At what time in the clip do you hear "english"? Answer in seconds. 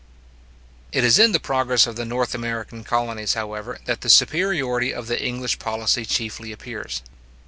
5.23-5.59